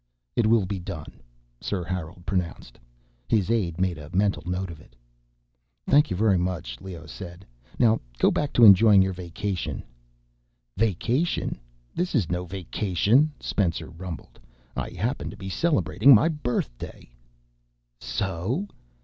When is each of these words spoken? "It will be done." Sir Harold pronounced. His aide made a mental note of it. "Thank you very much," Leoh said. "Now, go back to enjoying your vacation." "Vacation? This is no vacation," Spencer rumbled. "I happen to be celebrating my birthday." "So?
"It 0.35 0.47
will 0.47 0.65
be 0.65 0.79
done." 0.79 1.21
Sir 1.59 1.83
Harold 1.83 2.25
pronounced. 2.25 2.79
His 3.27 3.51
aide 3.51 3.79
made 3.79 3.99
a 3.99 4.09
mental 4.11 4.41
note 4.47 4.71
of 4.71 4.81
it. 4.81 4.95
"Thank 5.87 6.09
you 6.09 6.17
very 6.17 6.39
much," 6.39 6.79
Leoh 6.81 7.05
said. 7.05 7.45
"Now, 7.77 8.01
go 8.17 8.31
back 8.31 8.51
to 8.53 8.63
enjoying 8.65 9.03
your 9.03 9.13
vacation." 9.13 9.83
"Vacation? 10.75 11.59
This 11.93 12.15
is 12.15 12.31
no 12.31 12.45
vacation," 12.45 13.31
Spencer 13.39 13.91
rumbled. 13.91 14.39
"I 14.75 14.89
happen 14.89 15.29
to 15.29 15.37
be 15.37 15.49
celebrating 15.49 16.15
my 16.15 16.29
birthday." 16.29 17.11
"So? 17.99 18.67